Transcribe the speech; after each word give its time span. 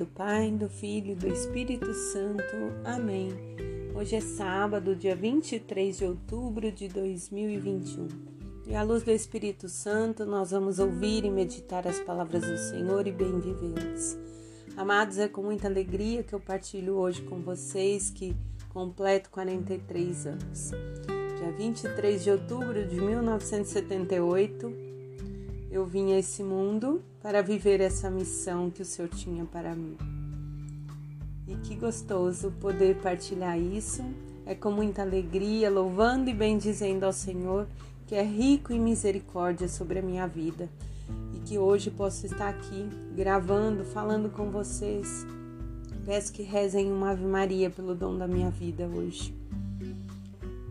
do 0.00 0.06
Pai, 0.06 0.50
do 0.50 0.66
Filho 0.66 1.12
e 1.12 1.14
do 1.14 1.28
Espírito 1.28 1.92
Santo. 1.92 2.42
Amém. 2.86 3.28
Hoje 3.94 4.16
é 4.16 4.20
sábado, 4.20 4.96
dia 4.96 5.14
23 5.14 5.98
de 5.98 6.06
outubro 6.06 6.72
de 6.72 6.88
2021. 6.88 8.08
E 8.66 8.74
à 8.74 8.82
luz 8.82 9.02
do 9.02 9.10
Espírito 9.10 9.68
Santo, 9.68 10.24
nós 10.24 10.52
vamos 10.52 10.78
ouvir 10.78 11.26
e 11.26 11.30
meditar 11.30 11.86
as 11.86 12.00
palavras 12.00 12.42
do 12.48 12.56
Senhor 12.56 13.06
e 13.06 13.12
bem 13.12 13.40
vivê-las. 13.40 14.18
Amados, 14.74 15.18
é 15.18 15.28
com 15.28 15.42
muita 15.42 15.68
alegria 15.68 16.22
que 16.22 16.34
eu 16.34 16.40
partilho 16.40 16.94
hoje 16.94 17.20
com 17.20 17.42
vocês 17.42 18.08
que 18.08 18.34
completo 18.70 19.28
43 19.28 20.26
anos. 20.28 20.70
Dia 21.38 21.52
23 21.58 22.24
de 22.24 22.30
outubro 22.30 22.88
de 22.88 22.98
1978, 22.98 24.89
eu 25.70 25.86
vim 25.86 26.12
a 26.12 26.18
esse 26.18 26.42
mundo 26.42 27.00
para 27.22 27.42
viver 27.42 27.80
essa 27.80 28.10
missão 28.10 28.70
que 28.70 28.82
o 28.82 28.84
Senhor 28.84 29.08
tinha 29.08 29.44
para 29.44 29.72
mim. 29.74 29.96
E 31.46 31.54
que 31.56 31.76
gostoso 31.76 32.52
poder 32.60 32.96
partilhar 32.96 33.58
isso. 33.58 34.02
É 34.44 34.54
com 34.54 34.72
muita 34.72 35.02
alegria, 35.02 35.70
louvando 35.70 36.28
e 36.28 36.34
bendizendo 36.34 37.06
ao 37.06 37.12
Senhor, 37.12 37.68
que 38.04 38.16
é 38.16 38.22
rico 38.22 38.72
em 38.72 38.80
misericórdia 38.80 39.68
sobre 39.68 40.00
a 40.00 40.02
minha 40.02 40.26
vida. 40.26 40.68
E 41.34 41.38
que 41.38 41.56
hoje 41.56 41.88
posso 41.88 42.26
estar 42.26 42.48
aqui 42.48 42.88
gravando, 43.14 43.84
falando 43.84 44.28
com 44.28 44.50
vocês. 44.50 45.24
Peço 46.04 46.32
que 46.32 46.42
rezem 46.42 46.90
uma 46.90 47.10
Ave 47.10 47.24
Maria 47.24 47.70
pelo 47.70 47.94
dom 47.94 48.18
da 48.18 48.26
minha 48.26 48.50
vida 48.50 48.88
hoje. 48.88 49.32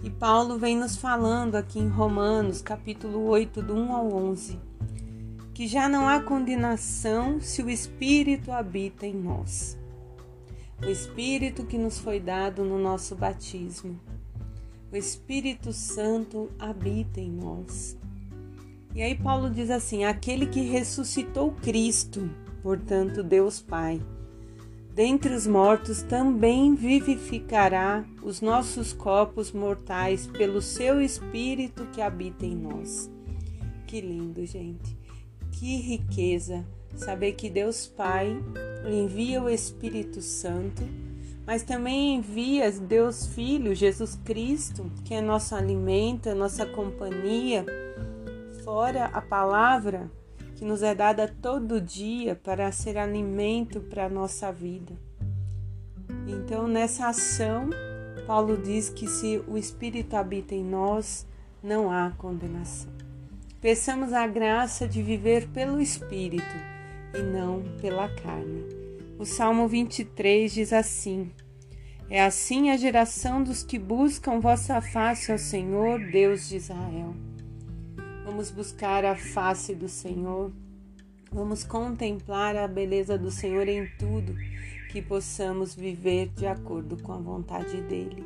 E 0.04 0.10
Paulo 0.10 0.58
vem 0.58 0.78
nos 0.78 0.98
falando 0.98 1.56
aqui 1.56 1.80
em 1.80 1.88
Romanos, 1.88 2.62
capítulo 2.62 3.28
8, 3.28 3.62
do 3.62 3.76
1 3.76 3.94
ao 3.94 4.14
11 4.14 4.69
que 5.60 5.68
já 5.68 5.90
não 5.90 6.08
há 6.08 6.22
condenação 6.22 7.42
se 7.42 7.62
o 7.62 7.70
Espírito 7.70 8.50
habita 8.50 9.06
em 9.06 9.14
nós. 9.14 9.78
O 10.82 10.86
Espírito 10.86 11.66
que 11.66 11.78
nos 11.78 12.00
foi 12.00 12.18
dado 12.18 12.64
no 12.64 12.80
nosso 12.80 13.14
batismo. 13.14 14.00
O 14.90 14.96
Espírito 14.96 15.74
Santo 15.74 16.50
habita 16.58 17.20
em 17.20 17.30
nós. 17.30 17.98
E 18.96 19.02
aí 19.02 19.14
Paulo 19.18 19.50
diz 19.50 19.70
assim: 19.70 20.06
aquele 20.06 20.48
que 20.48 20.62
ressuscitou 20.62 21.52
Cristo, 21.52 22.30
portanto 22.64 23.22
Deus 23.22 23.60
Pai, 23.60 24.02
dentre 24.96 25.34
os 25.34 25.46
mortos 25.46 26.02
também 26.04 26.74
vivificará 26.74 28.06
os 28.24 28.40
nossos 28.40 28.94
corpos 28.94 29.52
mortais 29.52 30.26
pelo 30.26 30.62
seu 30.62 31.02
Espírito 31.02 31.86
que 31.88 32.02
habita 32.02 32.46
em 32.46 32.56
nós. 32.56 33.12
Que 33.86 34.00
lindo, 34.00 34.46
gente. 34.46 34.99
Que 35.60 35.76
riqueza 35.76 36.66
saber 36.96 37.34
que 37.34 37.50
Deus 37.50 37.86
Pai 37.86 38.34
envia 38.90 39.44
o 39.44 39.50
Espírito 39.50 40.22
Santo, 40.22 40.82
mas 41.46 41.64
também 41.64 42.16
envia 42.16 42.72
Deus 42.72 43.28
Filho, 43.28 43.76
Jesus 43.76 44.18
Cristo, 44.24 44.90
que 45.04 45.14
é 45.14 45.20
nosso 45.20 45.54
alimento, 45.54 46.30
é 46.30 46.34
nossa 46.34 46.66
companhia, 46.66 47.66
fora 48.64 49.08
a 49.08 49.20
palavra 49.22 50.10
que 50.56 50.64
nos 50.64 50.82
é 50.82 50.96
dada 50.96 51.28
todo 51.42 51.82
dia 51.82 52.38
para 52.38 52.72
ser 52.72 52.98
alimento 52.98 53.82
para 53.82 54.06
a 54.06 54.10
nossa 54.10 54.54
vida. 54.54 54.94
Então, 56.26 56.70
nessa 56.70 57.10
ação, 57.10 57.70
Paulo 58.26 58.56
diz 58.56 58.88
que 58.88 59.10
se 59.10 59.44
o 59.46 59.58
Espírito 59.58 60.16
habita 60.16 60.56
em 60.56 60.64
nós, 60.64 61.28
não 61.62 61.92
há 61.92 62.12
condenação. 62.12 63.10
Peçamos 63.62 64.14
a 64.14 64.26
graça 64.26 64.88
de 64.88 65.04
viver 65.04 65.50
pelo 65.50 65.82
Espírito 65.82 66.56
e 67.14 67.22
não 67.22 67.62
pela 67.82 68.08
carne. 68.08 68.64
O 69.18 69.26
Salmo 69.26 69.68
23 69.68 70.54
diz 70.54 70.72
assim: 70.72 71.30
É 72.10 72.24
assim 72.24 72.70
a 72.70 72.78
geração 72.78 73.44
dos 73.44 73.62
que 73.62 73.78
buscam 73.78 74.40
vossa 74.40 74.80
face, 74.80 75.30
ó 75.30 75.38
Senhor, 75.38 76.00
Deus 76.10 76.48
de 76.48 76.56
Israel. 76.56 77.14
Vamos 78.24 78.50
buscar 78.50 79.04
a 79.04 79.18
face 79.18 79.76
do 79.76 79.90
Senhor, 79.90 80.54
vamos 81.30 81.66
contemplar 81.66 82.56
a 82.56 82.66
beleza 82.66 83.18
do 83.18 83.30
Senhor 83.30 83.68
em 83.68 83.86
tudo, 84.00 84.38
que 84.90 85.02
possamos 85.02 85.76
viver 85.76 86.30
de 86.30 86.48
acordo 86.48 86.96
com 87.04 87.12
a 87.12 87.18
vontade 87.18 87.82
dele. 87.82 88.24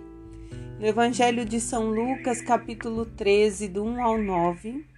No 0.80 0.86
Evangelho 0.86 1.44
de 1.44 1.60
São 1.60 1.90
Lucas, 1.90 2.40
capítulo 2.40 3.04
13, 3.04 3.68
do 3.68 3.84
1 3.84 4.04
ao 4.04 4.18
9, 4.20 4.93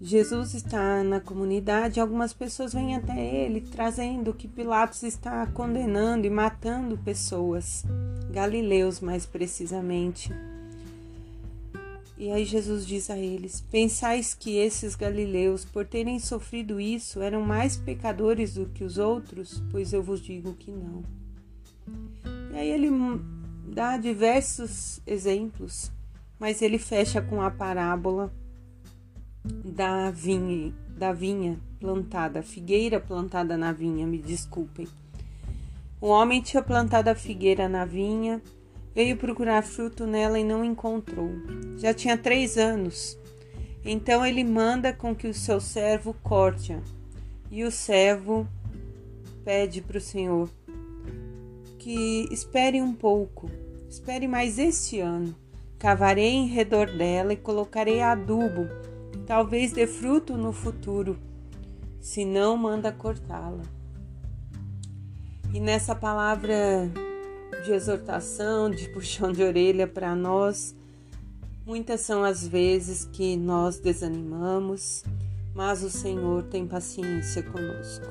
Jesus 0.00 0.52
está 0.52 1.02
na 1.02 1.18
comunidade, 1.18 1.98
algumas 1.98 2.34
pessoas 2.34 2.74
vêm 2.74 2.94
até 2.94 3.18
ele 3.18 3.62
trazendo 3.62 4.34
que 4.34 4.46
Pilatos 4.46 5.02
está 5.02 5.46
condenando 5.46 6.26
e 6.26 6.30
matando 6.30 6.98
pessoas, 6.98 7.84
galileus 8.30 9.00
mais 9.00 9.24
precisamente. 9.24 10.30
E 12.18 12.30
aí 12.30 12.44
Jesus 12.44 12.86
diz 12.86 13.10
a 13.10 13.16
eles: 13.18 13.60
Pensais 13.70 14.34
que 14.34 14.56
esses 14.56 14.94
galileus, 14.94 15.64
por 15.64 15.84
terem 15.84 16.18
sofrido 16.18 16.80
isso, 16.80 17.20
eram 17.20 17.40
mais 17.40 17.76
pecadores 17.76 18.54
do 18.54 18.66
que 18.66 18.84
os 18.84 18.98
outros? 18.98 19.62
Pois 19.70 19.92
eu 19.92 20.02
vos 20.02 20.20
digo 20.20 20.54
que 20.54 20.70
não. 20.70 21.02
E 22.52 22.56
aí 22.56 22.68
ele 22.70 22.90
dá 23.66 23.96
diversos 23.96 25.00
exemplos, 25.06 25.90
mas 26.44 26.60
ele 26.60 26.78
fecha 26.78 27.22
com 27.22 27.40
a 27.40 27.50
parábola 27.50 28.30
da 29.42 30.10
vinha, 30.10 30.74
da 30.90 31.10
vinha 31.10 31.58
plantada, 31.80 32.42
figueira 32.42 33.00
plantada 33.00 33.56
na 33.56 33.72
vinha, 33.72 34.06
me 34.06 34.18
desculpem. 34.18 34.86
O 35.98 36.08
homem 36.08 36.42
tinha 36.42 36.62
plantado 36.62 37.08
a 37.08 37.14
figueira 37.14 37.66
na 37.66 37.86
vinha, 37.86 38.42
veio 38.94 39.16
procurar 39.16 39.62
fruto 39.62 40.06
nela 40.06 40.38
e 40.38 40.44
não 40.44 40.62
encontrou. 40.62 41.30
Já 41.78 41.94
tinha 41.94 42.14
três 42.14 42.58
anos. 42.58 43.18
Então 43.82 44.26
ele 44.26 44.44
manda 44.44 44.92
com 44.92 45.16
que 45.16 45.26
o 45.26 45.32
seu 45.32 45.58
servo 45.58 46.14
corte-a. 46.22 46.82
E 47.50 47.64
o 47.64 47.70
servo 47.70 48.46
pede 49.46 49.80
para 49.80 49.96
o 49.96 50.00
Senhor 50.00 50.50
que 51.78 52.28
espere 52.30 52.82
um 52.82 52.92
pouco, 52.92 53.50
espere 53.88 54.28
mais 54.28 54.58
este 54.58 55.00
ano. 55.00 55.34
Cavarei 55.84 56.30
em 56.30 56.46
redor 56.46 56.86
dela 56.86 57.34
e 57.34 57.36
colocarei 57.36 58.00
adubo 58.00 58.66
talvez 59.26 59.70
dê 59.70 59.86
fruto 59.86 60.34
no 60.34 60.50
futuro, 60.50 61.18
se 62.00 62.24
não 62.24 62.56
manda 62.56 62.90
cortá-la. 62.90 63.64
E 65.52 65.60
nessa 65.60 65.94
palavra 65.94 66.90
de 67.66 67.70
exortação, 67.70 68.70
de 68.70 68.88
puxão 68.94 69.30
de 69.30 69.42
orelha 69.42 69.86
para 69.86 70.16
nós, 70.16 70.74
muitas 71.66 72.00
são 72.00 72.24
as 72.24 72.48
vezes 72.48 73.04
que 73.04 73.36
nós 73.36 73.78
desanimamos, 73.78 75.04
mas 75.54 75.82
o 75.82 75.90
Senhor 75.90 76.44
tem 76.44 76.66
paciência 76.66 77.42
conosco. 77.42 78.06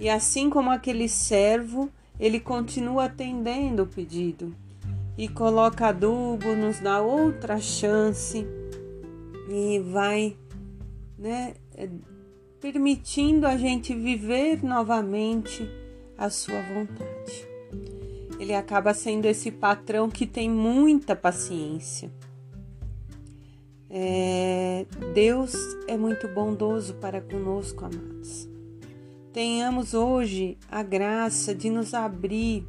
E 0.00 0.10
assim 0.10 0.50
como 0.50 0.68
aquele 0.68 1.08
servo, 1.08 1.88
ele 2.18 2.40
continua 2.40 3.04
atendendo 3.04 3.84
o 3.84 3.86
pedido 3.86 4.52
e 5.16 5.28
coloca 5.28 5.88
adubo, 5.88 6.54
nos 6.54 6.80
dá 6.80 7.00
outra 7.00 7.58
chance 7.58 8.46
e 9.48 9.78
vai 9.80 10.36
né, 11.18 11.54
é, 11.74 11.88
permitindo 12.60 13.46
a 13.46 13.56
gente 13.56 13.94
viver 13.94 14.62
novamente 14.62 15.68
a 16.16 16.30
sua 16.30 16.60
vontade. 16.62 17.48
Ele 18.38 18.54
acaba 18.54 18.94
sendo 18.94 19.26
esse 19.26 19.50
patrão 19.50 20.08
que 20.08 20.26
tem 20.26 20.50
muita 20.50 21.14
paciência. 21.14 22.10
É, 23.88 24.86
Deus 25.12 25.54
é 25.86 25.96
muito 25.98 26.26
bondoso 26.26 26.94
para 26.94 27.20
conosco, 27.20 27.84
amados. 27.84 28.48
Tenhamos 29.32 29.94
hoje 29.94 30.56
a 30.70 30.82
graça 30.82 31.54
de 31.54 31.70
nos 31.70 31.94
abrir 31.94 32.66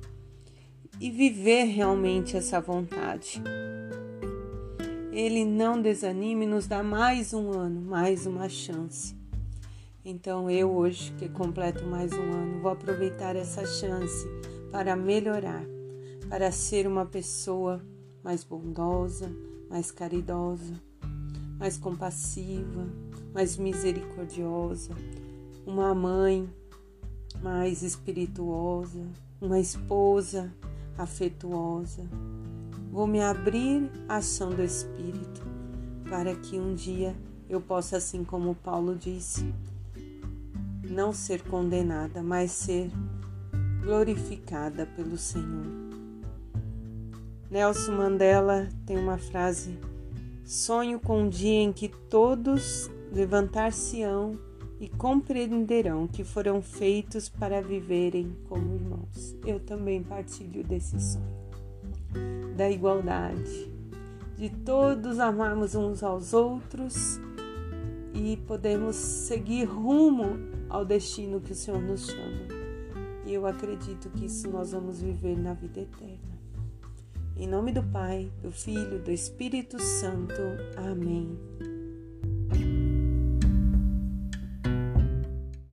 e 0.99 1.09
viver 1.09 1.65
realmente 1.65 2.37
essa 2.37 2.61
vontade. 2.61 3.41
Ele 5.11 5.45
não 5.45 5.81
desanime 5.81 6.45
nos 6.45 6.67
dá 6.67 6.81
mais 6.81 7.33
um 7.33 7.51
ano, 7.51 7.81
mais 7.81 8.25
uma 8.25 8.49
chance. 8.49 9.15
Então 10.03 10.49
eu 10.49 10.71
hoje, 10.71 11.13
que 11.17 11.29
completo 11.29 11.85
mais 11.85 12.11
um 12.11 12.31
ano, 12.31 12.59
vou 12.61 12.71
aproveitar 12.71 13.35
essa 13.35 13.65
chance 13.65 14.27
para 14.71 14.95
melhorar, 14.95 15.63
para 16.27 16.51
ser 16.51 16.87
uma 16.87 17.05
pessoa 17.05 17.81
mais 18.23 18.43
bondosa, 18.43 19.31
mais 19.69 19.91
caridosa, 19.91 20.73
mais 21.59 21.77
compassiva, 21.77 22.87
mais 23.33 23.55
misericordiosa, 23.55 24.93
uma 25.65 25.93
mãe 25.93 26.49
mais 27.41 27.83
espirituosa, 27.83 29.05
uma 29.39 29.59
esposa 29.59 30.51
afetuosa, 30.97 32.07
Vou 32.93 33.07
me 33.07 33.23
abrir 33.23 33.89
à 34.07 34.17
ação 34.17 34.51
do 34.51 34.61
não 40.87 41.11
ser 41.11 41.41
condenada, 41.41 42.21
mas 42.21 42.51
ser 42.51 42.91
glorificada 43.81 44.85
pelo 44.85 45.17
Senhor. 45.17 45.65
Nelson 47.49 47.93
Mandela 47.93 48.69
tem 48.85 48.95
uma 48.95 49.17
frase: 49.17 49.75
Sonho 50.45 50.99
com 50.99 51.23
um 51.23 51.29
dia 51.29 51.61
em 51.63 51.73
que 51.73 51.89
todos 51.89 52.91
levantar-se-ão 53.11 54.37
e 54.83 54.89
compreenderão 54.89 56.05
que 56.09 56.25
foram 56.25 56.61
feitos 56.61 57.29
para 57.29 57.61
viverem 57.61 58.35
como 58.49 58.75
irmãos. 58.75 59.33
Eu 59.45 59.57
também 59.57 60.03
partilho 60.03 60.61
desse 60.61 60.99
sonho 60.99 61.43
da 62.57 62.69
igualdade, 62.69 63.71
de 64.37 64.49
todos 64.49 65.19
amarmos 65.19 65.73
uns 65.73 66.03
aos 66.03 66.33
outros 66.33 67.17
e 68.13 68.35
podemos 68.45 68.97
seguir 68.97 69.63
rumo 69.63 70.37
ao 70.69 70.83
destino 70.83 71.39
que 71.39 71.53
o 71.53 71.55
Senhor 71.55 71.81
nos 71.81 72.05
chama. 72.05 72.47
E 73.25 73.33
eu 73.33 73.47
acredito 73.47 74.09
que 74.09 74.25
isso 74.25 74.51
nós 74.51 74.73
vamos 74.73 75.01
viver 75.01 75.37
na 75.37 75.53
vida 75.53 75.79
eterna. 75.79 76.33
Em 77.37 77.47
nome 77.47 77.71
do 77.71 77.81
Pai, 77.81 78.29
do 78.41 78.51
Filho, 78.51 78.99
do 78.99 79.11
Espírito 79.11 79.81
Santo. 79.81 80.41
Amém. 80.75 81.39